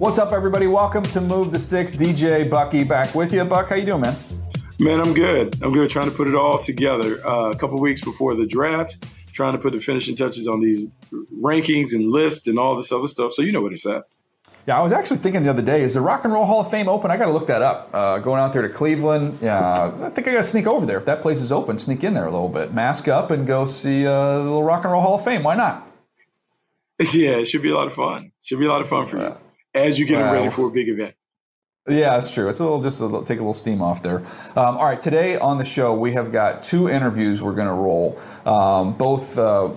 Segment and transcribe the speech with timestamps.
[0.00, 0.66] What's up, everybody?
[0.66, 1.92] Welcome to Move the Sticks.
[1.92, 3.44] DJ Bucky back with you.
[3.44, 4.16] Buck, how you doing, man?
[4.78, 5.62] Man, I'm good.
[5.62, 5.90] I'm good.
[5.90, 7.18] Trying to put it all together.
[7.22, 10.90] Uh, a couple weeks before the draft, trying to put the finishing touches on these
[11.38, 13.34] rankings and lists and all this other stuff.
[13.34, 14.04] So you know what it's at.
[14.66, 16.70] Yeah, I was actually thinking the other day, is the Rock and Roll Hall of
[16.70, 17.10] Fame open?
[17.10, 17.90] I got to look that up.
[17.92, 20.96] Uh, going out there to Cleveland, yeah, I think I got to sneak over there.
[20.96, 23.66] If that place is open, sneak in there a little bit, mask up, and go
[23.66, 25.42] see uh, the little Rock and Roll Hall of Fame.
[25.42, 25.86] Why not?
[27.12, 28.32] Yeah, it should be a lot of fun.
[28.42, 29.36] Should be a lot of fun for you
[29.74, 31.14] as you get ready for a big event.
[31.88, 32.48] Yeah, that's true.
[32.48, 34.18] It's a little just a little, take a little steam off there.
[34.54, 37.74] Um, all right, today on the show we have got two interviews we're going to
[37.74, 38.20] roll.
[38.44, 39.70] Um, both uh,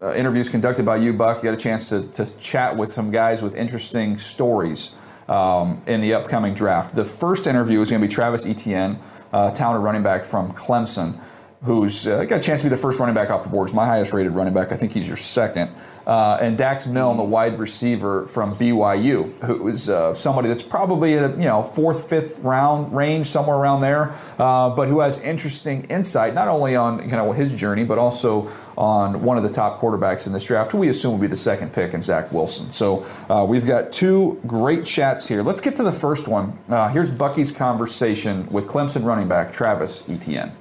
[0.00, 1.38] uh, interviews conducted by you, Buck.
[1.38, 4.94] You got a chance to, to chat with some guys with interesting stories
[5.28, 6.94] um, in the upcoming draft.
[6.94, 8.98] The first interview is going to be Travis Etienne,
[9.32, 11.18] uh, talented running back from Clemson
[11.62, 13.68] who's uh, got a chance to be the first running back off the board.
[13.68, 14.70] He's my highest rated running back.
[14.70, 15.70] I think he's your second.
[16.06, 21.14] Uh, and Dax Milne, the wide receiver from BYU, who is uh, somebody that's probably
[21.14, 25.84] a, you know fourth, fifth round range, somewhere around there, uh, but who has interesting
[25.84, 29.80] insight not only on kind of his journey, but also on one of the top
[29.80, 32.70] quarterbacks in this draft, who we assume will be the second pick, in Zach Wilson.
[32.70, 35.42] So uh, we've got two great chats here.
[35.42, 36.56] Let's get to the first one.
[36.68, 40.52] Uh, here's Bucky's conversation with Clemson running back Travis Etienne.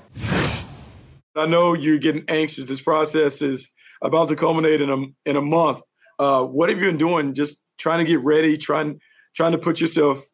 [1.38, 2.68] I know you're getting anxious.
[2.68, 3.70] This process is
[4.02, 5.82] about to culminate in a in a month.
[6.20, 7.34] Uh, what have you been doing?
[7.34, 9.00] Just trying to get ready, trying
[9.36, 10.26] trying to put yourself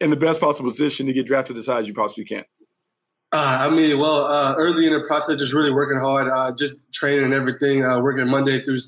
[0.00, 2.44] in the best possible position to get drafted as high as you possibly can.
[3.30, 6.90] Uh, I mean, well, uh, early in the process, just really working hard, uh, just
[6.92, 8.78] training and everything, uh, working Monday through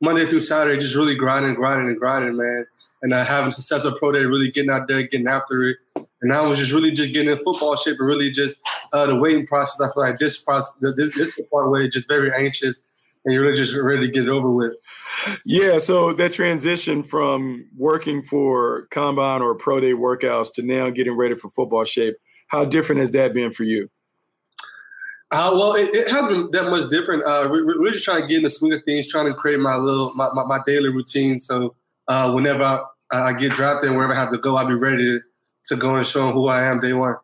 [0.00, 2.66] Monday through Saturday, just really grinding, grinding, and grinding, man.
[3.02, 5.76] And uh, having success at pro day, really getting out there, getting after it.
[6.24, 8.58] And I was just really just getting in football shape and really just
[8.94, 9.86] uh, the waiting process.
[9.86, 12.80] I feel like this process, this this the part where you're just very anxious
[13.24, 14.72] and you're really just ready to get it over with.
[15.44, 21.14] Yeah, so that transition from working for combine or pro day workouts to now getting
[21.14, 22.16] ready for football shape,
[22.48, 23.90] how different has that been for you?
[25.30, 27.22] Uh, well, it, it hasn't been that much different.
[27.26, 29.60] Uh, we, are just trying to get in the swing of things, trying to create
[29.60, 31.38] my little my, my, my daily routine.
[31.38, 31.74] So
[32.08, 32.80] uh, whenever I,
[33.10, 35.20] I, get drafted and wherever I have to go, I'll be ready to
[35.66, 37.16] to go and show them who I am day one.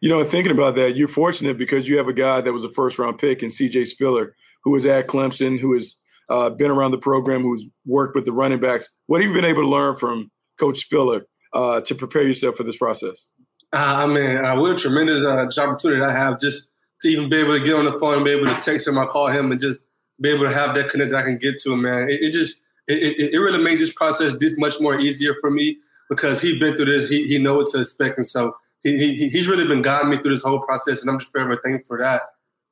[0.00, 2.68] You know, thinking about that, you're fortunate because you have a guy that was a
[2.68, 5.96] first round pick in CJ Spiller, who was at Clemson, who has
[6.28, 8.90] uh, been around the program, who's worked with the running backs.
[9.06, 12.64] What have you been able to learn from Coach Spiller uh, to prepare yourself for
[12.64, 13.28] this process?
[13.72, 16.70] Uh, I mean, uh, what a tremendous uh, opportunity I have just
[17.00, 18.98] to even be able to get on the phone and be able to text him
[18.98, 19.80] or call him and just
[20.20, 22.08] be able to have that connect that I can get to him, man.
[22.08, 25.50] It, it just it, it, it, really made this process this much more easier for
[25.50, 25.78] me
[26.14, 27.08] because he's been through this.
[27.08, 30.18] He, he know what to expect, and so he, he he's really been guiding me
[30.18, 32.22] through this whole process, and I'm just forever thankful for that.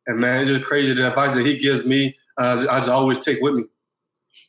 [0.06, 2.16] And man, it's just crazy the advice that he gives me.
[2.38, 3.64] Uh, I just always take with me.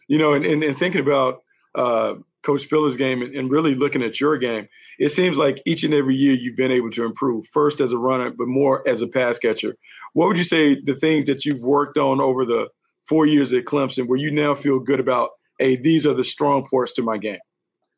[0.08, 1.44] You know, and, and, and thinking about
[1.76, 4.68] uh, Coach Spiller's game and, and, really looking at your game,
[5.00, 7.46] it seems like each and every year you've been able to improve.
[7.48, 9.76] First as a runner, but more as a pass catcher.
[10.14, 12.70] What would you say the things that you've worked on over the
[13.08, 15.30] four years at Clemson, where you now feel good about?
[15.60, 17.40] Hey, these are the strong ports to my game.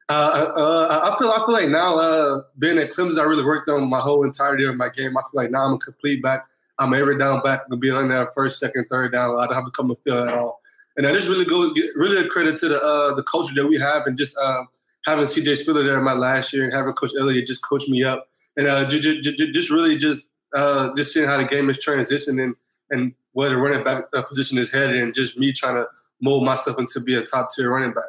[0.09, 3.69] Uh, uh, I feel I feel like now uh, being at Clemson, I really worked
[3.69, 5.17] on my whole entirety of my game.
[5.17, 6.45] I feel like now I'm a complete back.
[6.79, 7.69] I'm every down back.
[7.69, 9.37] gonna be on there first, second, third down.
[9.39, 10.59] I don't have to come and feel at all.
[10.97, 13.79] And I just really go really a credit to the uh, the culture that we
[13.79, 14.63] have, and just uh,
[15.05, 18.27] having CJ Spiller there my last year, and having Coach Elliott just coach me up,
[18.57, 20.25] and uh, just really just
[20.97, 22.53] just seeing how the game is transitioning
[22.91, 25.87] and where the running back position is headed, and just me trying to
[26.21, 28.03] mold myself into be a top tier running back.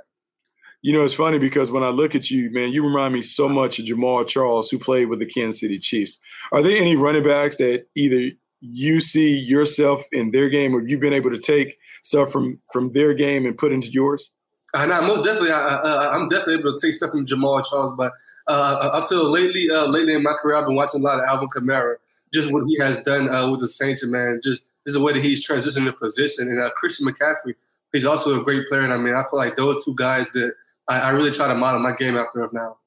[0.85, 3.49] You know, it's funny because when I look at you, man, you remind me so
[3.49, 6.19] much of Jamaal Charles, who played with the Kansas City Chiefs.
[6.53, 11.01] Are there any running backs that either you see yourself in their game, or you've
[11.01, 14.31] been able to take stuff from from their game and put into yours?
[14.75, 15.53] Uh, no, most definitely.
[15.53, 18.13] I, am definitely able to take stuff from Jamaal Charles, but
[18.47, 21.25] uh, I feel lately, uh, lately in my career, I've been watching a lot of
[21.27, 21.95] Alvin Kamara.
[22.35, 25.03] Just what he has done uh, with the Saints, and man, just this is the
[25.03, 26.49] way that he's transitioning the position.
[26.49, 27.55] And uh, Christian McCaffrey,
[27.95, 28.83] he's also a great player.
[28.83, 30.53] And I mean, I feel like those two guys that
[30.89, 32.79] I, I really try to model my game after him now.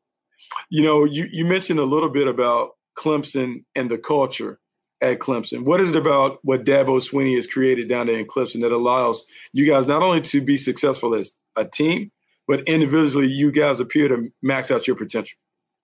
[0.69, 4.59] You know, you, you mentioned a little bit about Clemson and the culture
[5.01, 5.63] at Clemson.
[5.63, 9.23] What is it about what Dabo Swinney has created down there in Clemson that allows
[9.53, 12.11] you guys not only to be successful as a team,
[12.47, 15.37] but individually, you guys appear to max out your potential?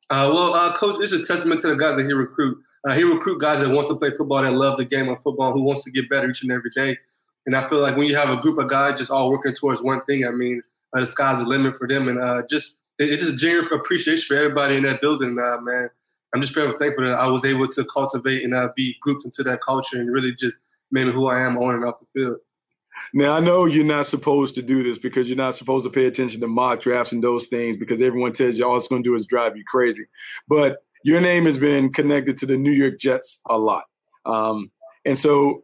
[0.10, 2.58] Uh, well, uh, coach, it's a testament to the guys that he recruit.
[2.88, 5.54] Uh, he recruit guys that wants to play football, that love the game of football,
[5.54, 6.98] who wants to get better each and every day.
[7.46, 9.82] And I feel like when you have a group of guys just all working towards
[9.82, 10.62] one thing, I mean,
[10.96, 12.08] uh, the sky's the limit for them.
[12.08, 15.62] And uh, just it, it's just a genuine appreciation for everybody in that building, uh,
[15.62, 15.90] man.
[16.34, 19.44] I'm just very thankful that I was able to cultivate and uh, be grouped into
[19.44, 20.58] that culture and really just
[20.92, 22.38] made me who I am on and off the field.
[23.14, 26.06] Now I know you're not supposed to do this because you're not supposed to pay
[26.06, 29.10] attention to mock drafts and those things because everyone tells you all it's going to
[29.10, 30.06] do is drive you crazy.
[30.48, 33.84] But your name has been connected to the New York Jets a lot,
[34.26, 34.72] um,
[35.06, 35.64] and so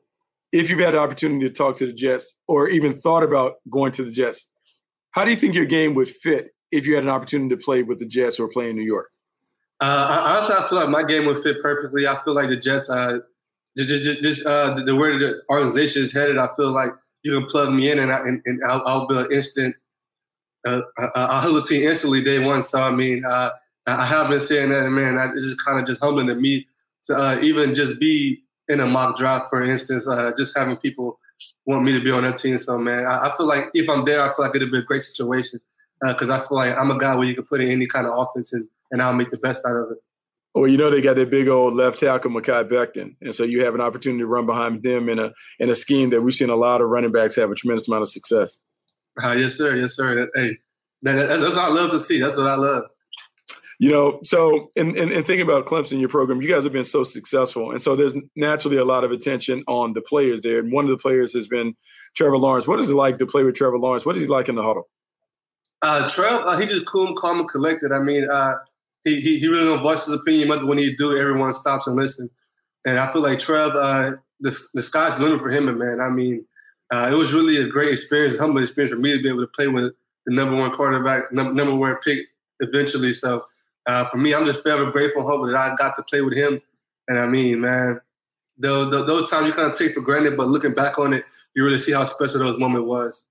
[0.51, 3.91] if you've had the opportunity to talk to the Jets or even thought about going
[3.93, 4.45] to the Jets,
[5.11, 7.83] how do you think your game would fit if you had an opportunity to play
[7.83, 9.09] with the Jets or play in New York?
[9.79, 12.06] Uh, honestly, I feel like my game would fit perfectly.
[12.06, 13.19] I feel like the Jets, uh,
[13.77, 16.89] just, just, just uh, the, way the organization is headed, I feel like
[17.23, 19.75] you can plug me in and, I, and, and I'll, I'll be an instant.
[20.67, 20.81] Uh,
[21.15, 22.62] I'll help the team instantly day one.
[22.63, 23.51] So I mean, uh,
[23.88, 26.67] I have been saying that, and man, it's just kind of just humbling to me
[27.05, 31.17] to uh, even just be in a mock draft, for instance, uh, just having people
[31.65, 32.57] want me to be on that team.
[32.57, 34.83] So, man, I, I feel like if I'm there, I feel like it'd be a
[34.83, 35.59] great situation
[36.01, 38.07] because uh, I feel like I'm a guy where you can put in any kind
[38.07, 39.97] of offense and, and I'll make the best out of it.
[40.56, 43.63] Well, you know they got that big old left tackle, Mekhi Becton, and so you
[43.63, 46.50] have an opportunity to run behind them in a in a scheme that we've seen
[46.50, 48.62] a lot of running backs have a tremendous amount of success.
[49.24, 49.75] Uh, yes, sir.
[49.75, 50.27] Yes, sir.
[50.34, 50.58] Hey,
[51.03, 52.19] that, that's, that's what I love to see.
[52.19, 52.84] That's what I love.
[53.81, 57.05] You know, so in, in, thinking about Clemson, your program, you guys have been so
[57.05, 57.71] successful.
[57.71, 60.59] And so there's naturally a lot of attention on the players there.
[60.59, 61.74] And one of the players has been
[62.13, 62.67] Trevor Lawrence.
[62.67, 64.05] What is it like to play with Trevor Lawrence?
[64.05, 64.89] What is he like in the huddle?
[65.81, 67.93] Uh, Trevor, uh, he just cool, calm, and collected.
[67.93, 68.55] I mean, uh,
[69.05, 71.95] he, he, he really don't voice his opinion, but when he do, everyone stops and
[71.95, 72.29] listen.
[72.86, 76.01] And I feel like Trev, uh, the, the sky's the limit for him, and man.
[76.01, 76.45] I mean,
[76.91, 79.51] uh, it was really a great experience, humble experience for me to be able to
[79.55, 79.93] play with
[80.25, 82.19] the number one quarterback, number, number one pick
[82.59, 83.13] eventually.
[83.13, 83.45] So
[83.89, 86.62] uh, for me, I'm just forever grateful humble that I got to play with him.
[87.08, 88.00] And I mean, man,
[88.60, 91.25] the, the, those times you kind of take for granted, but looking back on it,
[91.55, 93.25] you really see how special those moment was.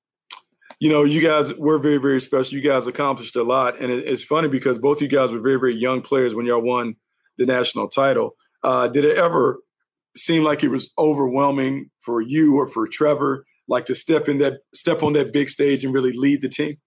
[0.80, 2.56] You know, you guys were very, very special.
[2.56, 5.60] You guys accomplished a lot, and it, it's funny because both you guys were very,
[5.60, 6.96] very young players when y'all won
[7.36, 8.34] the national title.
[8.64, 9.60] Uh, did it ever
[10.16, 14.54] seem like it was overwhelming for you or for Trevor, like to step in that
[14.74, 16.78] step on that big stage and really lead the team?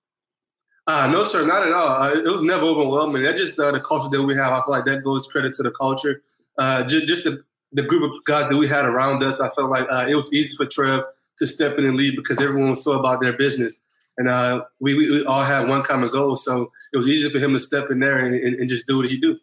[0.87, 2.01] Uh, no, sir, not at all.
[2.01, 3.23] Uh, it was never overwhelming.
[3.23, 4.51] That's just uh, the culture that we have.
[4.51, 6.21] I feel like that goes credit to the culture.
[6.57, 9.39] Uh, just, the, the, group of guys that we had around us.
[9.39, 11.03] I felt like uh, it was easy for Trev
[11.37, 13.79] to step in and lead because everyone was so about their business.
[14.17, 16.35] And uh, we, we, we, all had one common goal.
[16.35, 18.97] So it was easy for him to step in there and, and, and just do
[18.97, 19.37] what he do.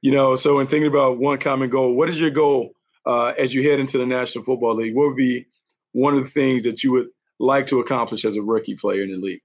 [0.00, 2.72] You know, so in thinking about one common goal, what is your goal
[3.06, 4.94] as you head into the National Football League?
[4.94, 5.46] What would be
[5.92, 9.12] one of the things that you would like to accomplish as a rookie player in
[9.12, 9.40] the league?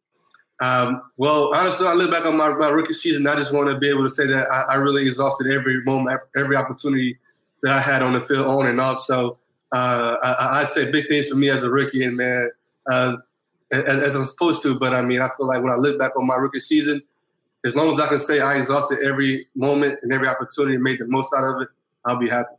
[0.62, 3.26] Um, well, honestly, I look back on my, my rookie season.
[3.28, 6.20] I just want to be able to say that I, I, really exhausted every moment,
[6.36, 7.18] every opportunity
[7.64, 9.00] that I had on the field, on and off.
[9.00, 9.38] So
[9.72, 12.50] uh, I, I say big things for me as a rookie, and man,
[12.92, 13.16] uh,
[13.72, 14.78] as, as, I'm supposed to.
[14.78, 17.02] But I mean, I feel like when I look back on my rookie season,
[17.66, 21.00] as long as I can say I exhausted every moment and every opportunity and made
[21.00, 21.70] the most out of it,
[22.06, 22.56] I'll be happy.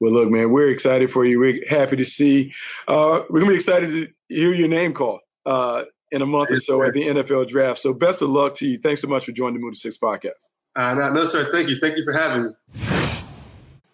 [0.00, 1.38] Well, look, man, we're excited for you.
[1.38, 2.54] We're happy to see.
[2.88, 6.60] Uh, we're gonna be excited to hear your name called uh, in a month or
[6.60, 7.80] so at the NFL draft.
[7.80, 8.76] So, best of luck to you.
[8.76, 10.48] Thanks so much for joining the Move the Sticks podcast.
[10.74, 11.50] Uh, no, no, sir.
[11.50, 11.78] Thank you.
[11.80, 12.50] Thank you for having me.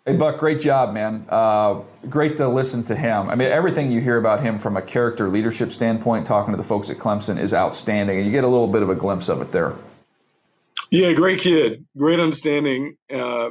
[0.05, 1.25] Hey, Buck, great job, man.
[1.29, 3.29] Uh, great to listen to him.
[3.31, 6.65] I mean, everything you hear about him from a character leadership standpoint, talking to the
[6.65, 8.17] folks at Clemson, is outstanding.
[8.17, 9.75] And you get a little bit of a glimpse of it there.
[10.91, 11.87] Yeah, great kid.
[11.97, 13.51] Great understanding uh,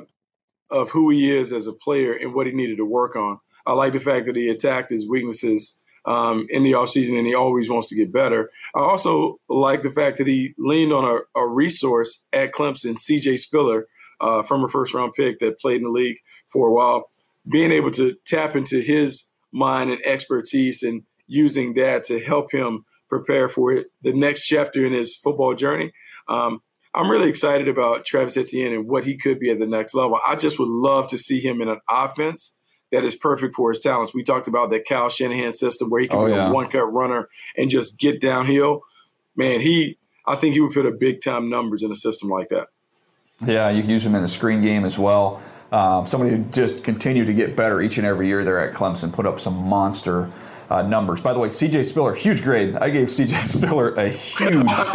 [0.69, 3.39] of who he is as a player and what he needed to work on.
[3.65, 7.35] I like the fact that he attacked his weaknesses um, in the offseason and he
[7.35, 8.49] always wants to get better.
[8.75, 13.39] I also like the fact that he leaned on a, a resource at Clemson, CJ
[13.39, 13.87] Spiller,
[14.21, 16.17] uh, a first round pick that played in the league
[16.47, 17.09] for a while.
[17.49, 22.85] Being able to tap into his mind and expertise and using that to help him
[23.09, 25.91] prepare for the next chapter in his football journey.
[26.27, 26.61] Um,
[26.93, 30.19] I'm really excited about Travis Etienne and what he could be at the next level.
[30.25, 32.53] I just would love to see him in an offense
[32.91, 34.13] that is perfect for his talents.
[34.13, 36.49] We talked about that Kyle Shanahan system where he can oh, be yeah.
[36.49, 38.81] a one cut runner and just get downhill.
[39.35, 42.49] Man, he I think he would put a big time numbers in a system like
[42.49, 42.67] that.
[43.45, 45.41] Yeah, you can use him in the screen game as well.
[45.71, 49.11] Um, somebody who just continued to get better each and every year there at Clemson,
[49.11, 50.29] put up some monster
[50.69, 51.21] uh, numbers.
[51.21, 52.75] By the way, CJ Spiller, huge grade.
[52.77, 54.51] I gave CJ Spiller a huge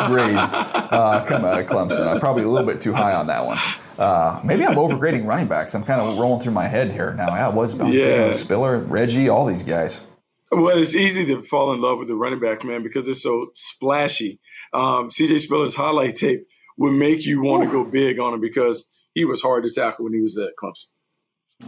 [0.06, 2.06] grade uh, coming out of Clemson.
[2.06, 3.58] I'm probably a little bit too high on that one.
[3.98, 5.74] Uh, maybe I'm overgrading running backs.
[5.74, 7.28] I'm kind of rolling through my head here now.
[7.28, 8.30] Yeah, I was about yeah.
[8.30, 10.04] Spiller, Reggie, all these guys.
[10.52, 13.50] Well, it's easy to fall in love with the running backs, man, because they're so
[13.54, 14.38] splashy.
[14.72, 18.88] Um, CJ Spiller's highlight tape would make you want to go big on him because
[19.14, 20.90] he was hard to tackle when he was at Clemson.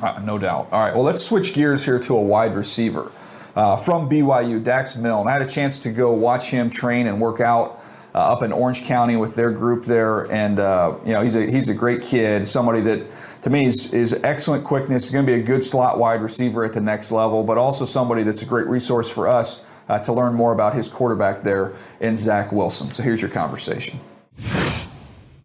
[0.02, 0.68] Uh, no doubt.
[0.70, 3.10] All right, well, let's switch gears here to a wide receiver
[3.56, 5.26] uh, from BYU, Dax Milne.
[5.26, 7.82] I had a chance to go watch him train and work out
[8.18, 11.48] uh, up in Orange County with their group there, and uh, you know he's a
[11.48, 13.06] he's a great kid, somebody that
[13.42, 15.04] to me is is excellent quickness.
[15.04, 17.84] He's going to be a good slot wide receiver at the next level, but also
[17.84, 21.74] somebody that's a great resource for us uh, to learn more about his quarterback there
[22.00, 22.90] in Zach Wilson.
[22.90, 24.00] So here's your conversation.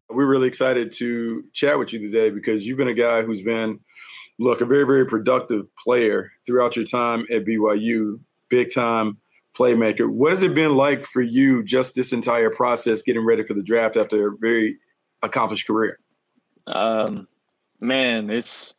[0.10, 3.80] We're really excited to chat with you today because you've been a guy who's been
[4.40, 9.20] look, a very, very productive player throughout your time at BYU, big time
[9.58, 10.10] playmaker.
[10.10, 13.64] What has it been like for you just this entire process getting ready for the
[13.64, 14.78] draft after a very
[15.22, 16.00] accomplished career?
[16.68, 17.28] Um,
[17.82, 18.76] man, it's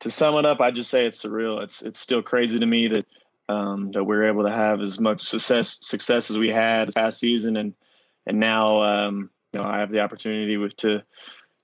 [0.00, 1.62] to sum it up, I just say it's surreal.
[1.62, 3.06] It's it's still crazy to me that
[3.48, 7.18] um, that we're able to have as much success success as we had this past
[7.18, 7.74] season, and
[8.26, 11.02] and now um, you know I have the opportunity with to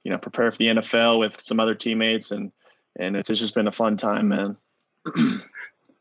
[0.05, 2.53] you know prepare for the NFL with some other teammates and
[2.99, 4.57] and it's, it's just been a fun time, man.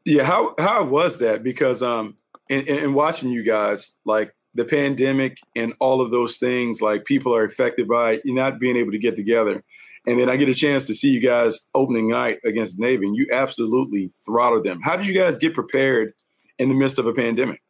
[0.05, 1.43] yeah, how how was that?
[1.43, 2.15] Because um,
[2.49, 7.33] in, in watching you guys, like the pandemic and all of those things, like people
[7.33, 9.63] are affected by you not being able to get together.
[10.07, 13.15] And then I get a chance to see you guys opening night against Navy, and
[13.15, 14.81] you absolutely throttled them.
[14.81, 16.13] How did you guys get prepared
[16.57, 17.61] in the midst of a pandemic?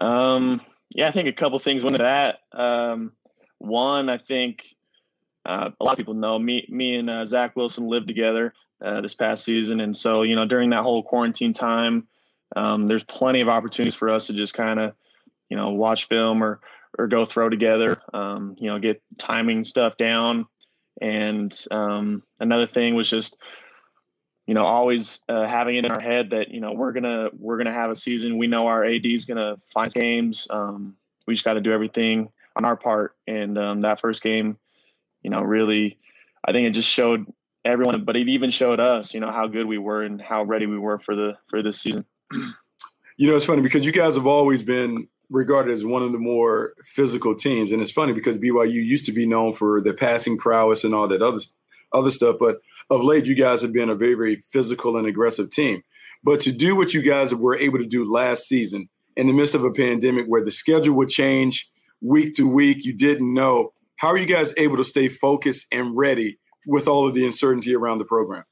[0.00, 2.38] Um, yeah, I think a couple things went into that.
[2.52, 3.12] Um,
[3.58, 4.66] one, I think
[5.44, 6.66] uh, a lot of people know me.
[6.68, 10.46] Me and uh, Zach Wilson lived together uh, this past season, and so you know
[10.46, 12.06] during that whole quarantine time,
[12.56, 14.94] um, there's plenty of opportunities for us to just kind of
[15.48, 16.60] you know watch film or
[16.98, 18.00] or go throw together.
[18.12, 20.46] Um, you know, get timing stuff down.
[21.00, 23.38] And um, another thing was just
[24.46, 27.58] you know always uh, having it in our head that you know we're gonna we're
[27.58, 28.38] gonna have a season.
[28.38, 30.46] We know our AD is gonna find games.
[30.50, 33.14] Um, we just got to do everything on our part.
[33.26, 34.58] And um, that first game
[35.22, 35.98] you know, really,
[36.44, 37.26] I think it just showed
[37.64, 40.66] everyone, but it even showed us, you know, how good we were and how ready
[40.66, 42.04] we were for the for this season.
[43.18, 46.18] You know, it's funny because you guys have always been regarded as one of the
[46.18, 50.38] more physical teams, and it's funny because BYU used to be known for the passing
[50.38, 51.38] prowess and all that other
[51.92, 52.60] other stuff, but
[52.90, 55.82] of late, you guys have been a very very physical and aggressive team.
[56.24, 59.54] But to do what you guys were able to do last season in the midst
[59.54, 61.68] of a pandemic where the schedule would change
[62.00, 65.96] week to week, you didn't know how are you guys able to stay focused and
[65.96, 68.44] ready with all of the uncertainty around the program?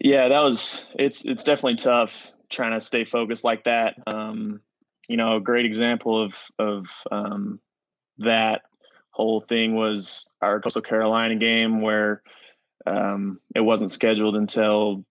[0.00, 3.96] Yeah, that was it's it's definitely tough trying to stay focused like that.
[4.06, 4.60] Um,
[5.08, 7.60] you know, a great example of of um,
[8.18, 8.62] that
[9.10, 12.22] whole thing was our Coastal Carolina game where
[12.86, 15.04] um, it wasn't scheduled until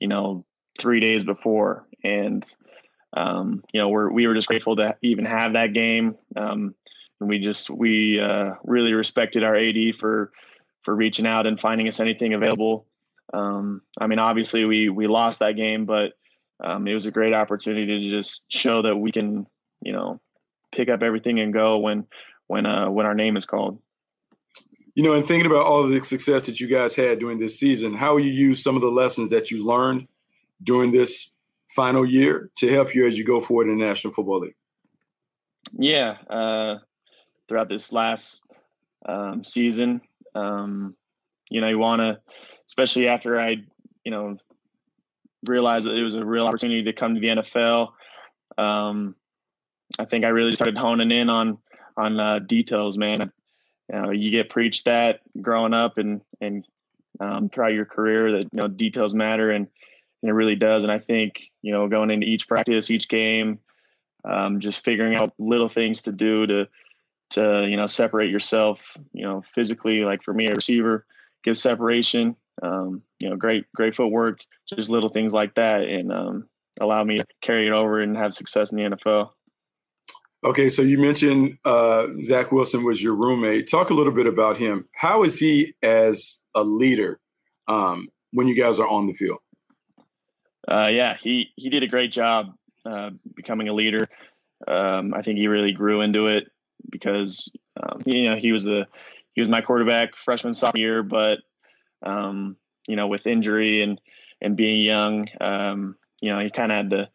[0.00, 0.44] you know
[0.78, 2.44] three days before, and
[3.16, 6.16] um, you know we're we were just grateful to even have that game.
[6.36, 6.74] Um,
[7.20, 10.32] and we just we uh, really respected our AD for
[10.82, 12.86] for reaching out and finding us anything available.
[13.32, 16.12] Um, I mean, obviously we we lost that game, but
[16.60, 19.46] um, it was a great opportunity to just show that we can,
[19.80, 20.20] you know,
[20.72, 22.06] pick up everything and go when
[22.46, 23.80] when uh, when our name is called.
[24.94, 27.94] You know, and thinking about all the success that you guys had during this season,
[27.94, 30.08] how you use some of the lessons that you learned
[30.62, 31.30] during this
[31.68, 34.56] final year to help you as you go forward in the National Football League?
[35.72, 36.78] Yeah, uh,
[37.48, 38.42] throughout this last
[39.06, 40.00] um, season,
[40.34, 40.96] um,
[41.48, 42.18] you know, you want to,
[42.66, 43.56] especially after I,
[44.04, 44.36] you know,
[45.46, 47.92] realized that it was a real opportunity to come to the NFL.
[48.56, 49.14] Um,
[49.98, 51.58] I think I really started honing in on
[51.96, 53.32] on uh, details, man.
[53.92, 56.66] You know, you get preached that growing up and and
[57.20, 59.66] um, throughout your career that you know details matter, and,
[60.22, 60.82] and, it really does.
[60.82, 63.58] And I think you know going into each practice, each game,
[64.24, 66.68] um, just figuring out little things to do to
[67.30, 70.04] to you know separate yourself, you know, physically.
[70.04, 71.06] Like for me, a receiver,
[71.44, 72.36] get separation.
[72.62, 76.48] Um, you know, great great footwork, just little things like that, and um,
[76.80, 79.30] allow me to carry it over and have success in the NFL.
[80.44, 83.68] Okay, so you mentioned uh, Zach Wilson was your roommate.
[83.68, 84.84] Talk a little bit about him.
[84.92, 87.18] How is he as a leader
[87.66, 89.38] um, when you guys are on the field?
[90.68, 92.54] Uh, yeah, he he did a great job
[92.86, 94.06] uh, becoming a leader.
[94.66, 96.44] Um, I think he really grew into it
[96.90, 97.50] because
[97.82, 98.86] um, you know he was the
[99.34, 101.38] he was my quarterback freshman sophomore year, but
[102.02, 104.00] um, you know with injury and
[104.40, 107.08] and being young, um, you know he kind of had to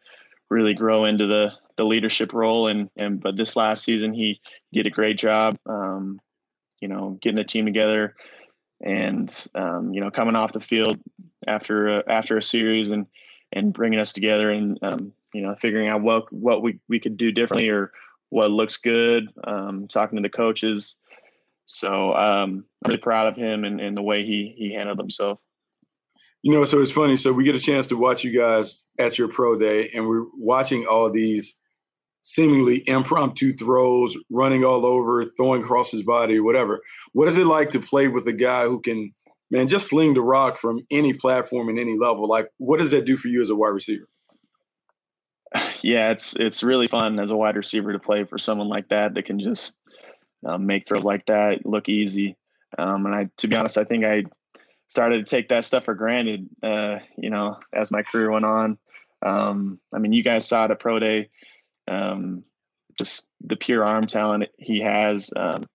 [0.50, 2.68] really grow into the the leadership role.
[2.68, 4.40] And and but this last season he
[4.72, 6.20] did a great job um,
[6.80, 8.14] you know getting the team together
[8.80, 11.00] and um, you know coming off the field
[11.46, 13.06] after a, after a series and
[13.52, 17.16] and bringing us together and um, you know figuring out what what we, we could
[17.16, 17.92] do differently or
[18.30, 20.96] what looks good um, talking to the coaches
[21.66, 25.38] so um, I'm really proud of him and, and the way he he handled himself
[26.44, 27.16] you know, so it's funny.
[27.16, 30.26] So we get a chance to watch you guys at your pro day, and we're
[30.36, 31.54] watching all these
[32.20, 36.82] seemingly impromptu throws, running all over, throwing across his body, whatever.
[37.14, 39.10] What is it like to play with a guy who can,
[39.50, 42.28] man, just sling the rock from any platform and any level?
[42.28, 44.06] Like, what does that do for you as a wide receiver?
[45.82, 49.12] Yeah, it's it's really fun as a wide receiver to play for someone like that
[49.14, 49.76] that can just
[50.44, 52.36] um, make throws like that look easy.
[52.76, 54.24] Um, and I, to be honest, I think I
[54.88, 56.48] started to take that stuff for granted.
[56.62, 58.78] Uh, you know, as my career went on.
[59.22, 61.30] Um, I mean, you guys saw it at pro day
[61.88, 62.44] um,
[62.98, 65.30] just the pure arm talent he has.
[65.34, 65.68] Um,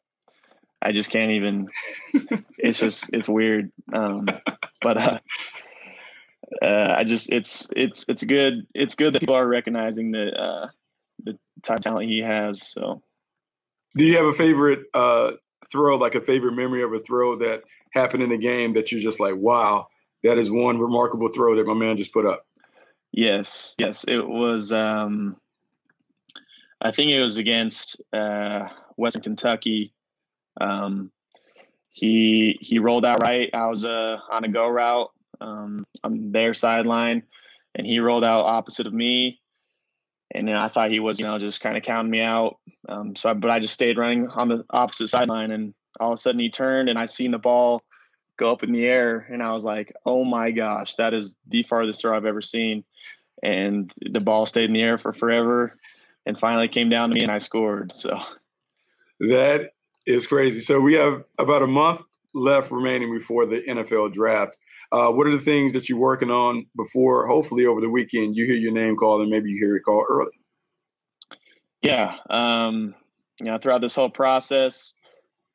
[0.81, 1.67] I just can't even.
[2.57, 4.27] it's just it's weird, um,
[4.81, 5.19] but uh,
[6.61, 8.65] uh, I just it's it's it's good.
[8.73, 10.69] It's good that people are recognizing the uh,
[11.23, 12.65] the type of talent he has.
[12.65, 13.01] So,
[13.95, 15.33] do you have a favorite uh,
[15.71, 19.01] throw, like a favorite memory of a throw that happened in a game that you're
[19.01, 19.87] just like, wow,
[20.23, 22.45] that is one remarkable throw that my man just put up?
[23.11, 24.71] Yes, yes, it was.
[24.71, 25.37] Um,
[26.81, 29.93] I think it was against uh, Western Kentucky.
[30.61, 31.11] Um,
[31.89, 33.49] he he rolled out right.
[33.53, 37.23] I was uh, on a go route um, on their sideline,
[37.75, 39.38] and he rolled out opposite of me.
[40.33, 42.57] And then I thought he was, you know, just kind of counting me out.
[42.87, 46.15] Um, so, I, but I just stayed running on the opposite sideline, and all of
[46.15, 47.81] a sudden he turned, and I seen the ball
[48.37, 51.63] go up in the air, and I was like, "Oh my gosh, that is the
[51.63, 52.83] farthest throw I've ever seen."
[53.41, 55.77] And the ball stayed in the air for forever
[56.25, 57.93] and finally came down to me and I scored.
[57.93, 58.19] So
[59.19, 59.71] that
[60.05, 60.61] is crazy.
[60.61, 62.01] So we have about a month
[62.33, 64.57] left remaining before the NFL draft.
[64.91, 68.45] Uh, what are the things that you're working on before, hopefully over the weekend, you
[68.45, 70.31] hear your name called and maybe you hear it called early?
[71.81, 72.15] Yeah.
[72.29, 72.95] Um,
[73.39, 74.93] you know, throughout this whole process,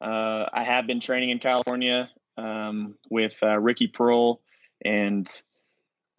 [0.01, 4.39] uh, I have been training in California um, with uh, Ricky Proehl,
[4.85, 5.29] and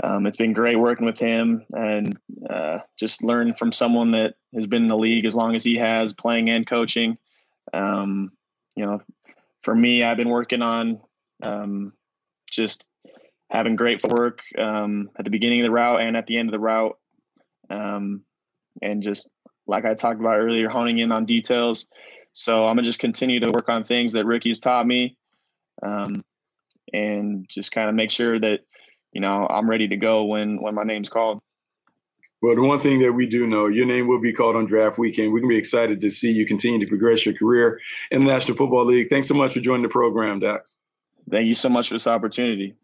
[0.04, 2.18] um, it's been great working with him and
[2.50, 5.76] uh, just learn from someone that has been in the league as long as he
[5.78, 7.18] has, playing and coaching.
[7.74, 8.32] Um,
[8.76, 9.02] you know,
[9.64, 11.00] for me, I've been working on
[11.42, 11.94] um,
[12.56, 12.88] just
[13.50, 16.54] having great work um, at the beginning of the route and at the end of
[16.54, 16.98] the route,
[17.70, 18.22] um,
[18.82, 19.30] and just
[19.68, 21.88] like I talked about earlier, honing in on details.
[22.34, 25.18] So I'm gonna just continue to work on things that Ricky's taught me,
[25.84, 26.24] um,
[26.92, 28.62] and just kind of make sure that
[29.16, 31.42] you know, I'm ready to go when when my name's called.
[32.42, 35.00] Well, the one thing that we do know, your name will be called on draft
[35.00, 35.32] weekend.
[35.32, 37.80] We can be excited to see you continue to progress your career
[38.12, 39.08] in the National Football League.
[39.08, 40.76] Thanks so much for joining the program, Dax.
[41.30, 42.76] Thank you so much for this opportunity.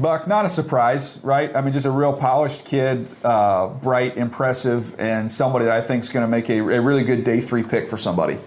[0.00, 1.54] Buck, not a surprise, right?
[1.54, 6.02] I mean, just a real polished kid, uh, bright, impressive, and somebody that I think
[6.02, 8.38] is going to make a, a, really good day three pick for somebody.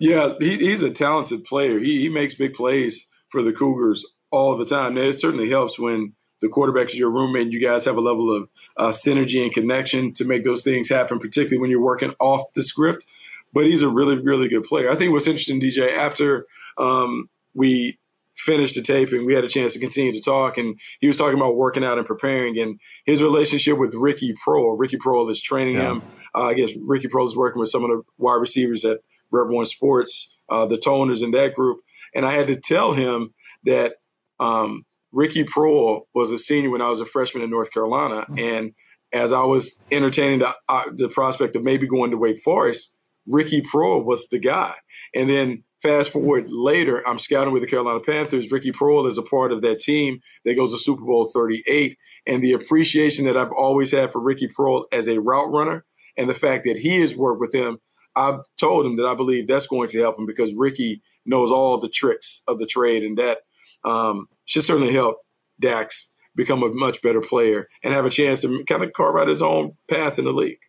[0.00, 1.78] Yeah, he, he's a talented player.
[1.78, 4.94] He, he makes big plays for the Cougars all the time.
[4.94, 8.00] Now, it certainly helps when the quarterback is your roommate and you guys have a
[8.00, 12.14] level of uh, synergy and connection to make those things happen, particularly when you're working
[12.20, 13.04] off the script.
[13.52, 14.90] But he's a really, really good player.
[14.90, 16.46] I think what's interesting, DJ, after
[16.78, 17.98] um, we
[18.36, 20.58] finished the tape and we had a chance to continue to talk.
[20.58, 24.76] And he was talking about working out and preparing and his relationship with Ricky Proehl.
[24.78, 25.92] Ricky Proehl is training yeah.
[25.92, 26.02] him.
[26.34, 29.48] Uh, I guess Ricky Proehl is working with some of the wide receivers at Rep
[29.48, 31.80] One Sports, uh, the toners in that group.
[32.14, 33.32] And I had to tell him
[33.64, 33.94] that
[34.40, 38.22] um, Ricky Proehl was a senior when I was a freshman in North Carolina.
[38.22, 38.38] Mm-hmm.
[38.38, 38.72] And
[39.12, 43.62] as I was entertaining the, uh, the prospect of maybe going to Wake Forest, Ricky
[43.62, 44.74] Proehl was the guy.
[45.14, 48.50] And then Fast forward later, I'm scouting with the Carolina Panthers.
[48.50, 51.98] Ricky Proehl is a part of that team that goes to Super Bowl 38.
[52.26, 55.84] And the appreciation that I've always had for Ricky Proehl as a route runner
[56.16, 57.76] and the fact that he has worked with him,
[58.16, 61.76] I've told him that I believe that's going to help him because Ricky knows all
[61.76, 63.04] the tricks of the trade.
[63.04, 63.40] And that
[63.84, 65.18] um, should certainly help
[65.60, 69.28] Dax become a much better player and have a chance to kind of carve out
[69.28, 70.60] his own path in the league.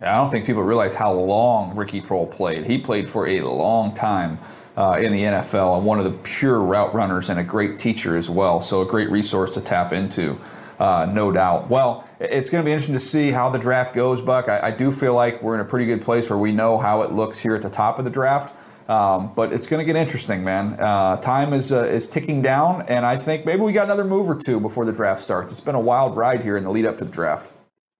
[0.00, 2.66] I don't think people realize how long Ricky Proehl played.
[2.66, 4.40] He played for a long time
[4.76, 8.16] uh, in the NFL and one of the pure route runners and a great teacher
[8.16, 8.60] as well.
[8.60, 10.36] So a great resource to tap into.
[10.78, 11.70] Uh, no doubt.
[11.70, 14.48] Well, it's going to be interesting to see how the draft goes, Buck.
[14.48, 17.02] I, I, do feel like we're in a pretty good place where we know how
[17.02, 18.52] it looks here at the top of the draft.
[18.88, 20.74] Um, but it's going to get interesting, man.
[20.78, 24.28] Uh, time is uh, is ticking down, and I think maybe we got another move
[24.28, 25.52] or two before the draft starts.
[25.52, 27.52] It's been a wild ride here in the lead up to the draft.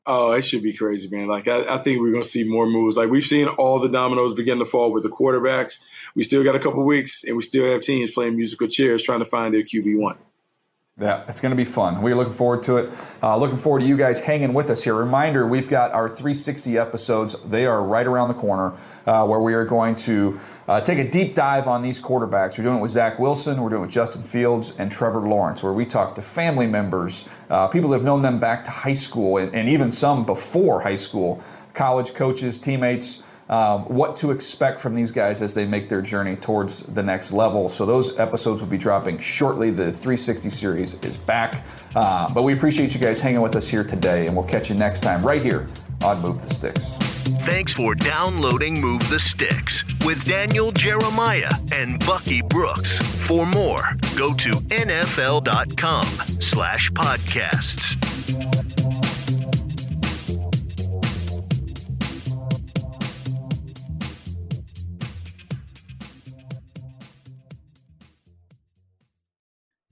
[0.07, 1.29] Oh, it should be crazy, man.
[1.29, 2.97] Like I, I think we're going to see more moves.
[2.99, 5.85] Like we've seen all the dominoes begin to fall with the quarterbacks.
[6.15, 9.21] We still got a couple weeks, and we still have teams playing musical chairs trying
[9.21, 10.19] to find their QB one.
[11.01, 12.03] Yeah, it's going to be fun.
[12.03, 12.91] We're looking forward to it.
[13.21, 14.95] Uh, looking forward to you guys hanging with us here.
[14.95, 17.35] Reminder we've got our 360 episodes.
[17.47, 21.11] They are right around the corner uh, where we are going to uh, take a
[21.11, 22.57] deep dive on these quarterbacks.
[22.57, 25.65] We're doing it with Zach Wilson, we're doing it with Justin Fields and Trevor Lawrence,
[25.65, 28.93] where we talk to family members, uh, people who have known them back to high
[28.93, 34.81] school, and, and even some before high school, college coaches, teammates um, what to expect
[34.81, 37.69] from these guys as they make their journey towards the next level.
[37.69, 39.71] So those episodes will be dropping shortly.
[39.71, 41.65] The 360 series is back.
[41.95, 44.77] Uh, but we appreciate you guys hanging with us here today, and we'll catch you
[44.77, 45.69] next time right here
[46.03, 46.91] on Move the Sticks.
[47.45, 52.99] Thanks for downloading Move the Sticks with Daniel Jeremiah and Bucky Brooks.
[53.27, 58.74] For more, go to nfl.com slash podcasts.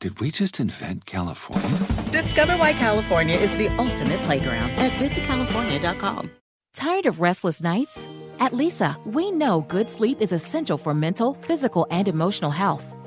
[0.00, 1.78] Did we just invent California?
[2.12, 6.30] Discover why California is the ultimate playground at visitcalifornia.com.
[6.76, 8.06] Tired of restless nights?
[8.38, 12.84] At Leesa, we know good sleep is essential for mental, physical, and emotional health.